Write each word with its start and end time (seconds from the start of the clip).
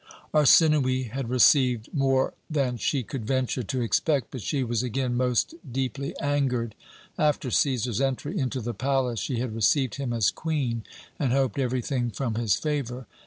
"Arsinoë 0.33 1.11
had 1.11 1.29
received 1.29 1.93
more 1.93 2.33
than 2.49 2.75
she 2.77 3.03
could 3.03 3.23
venture 3.23 3.61
to 3.61 3.81
expect; 3.81 4.31
but 4.31 4.41
she 4.41 4.63
was 4.63 4.81
again 4.81 5.15
most 5.15 5.53
deeply 5.71 6.17
angered. 6.19 6.73
After 7.19 7.49
Cæsar's 7.49 8.01
entry 8.01 8.39
into 8.39 8.61
the 8.61 8.73
palace, 8.73 9.19
she 9.19 9.37
had 9.37 9.53
received 9.53 9.97
him 9.97 10.11
as 10.11 10.31
Queen, 10.31 10.83
and 11.19 11.31
hoped 11.31 11.59
everything 11.59 12.09
from 12.09 12.33
his 12.33 12.55
favour. 12.55 13.05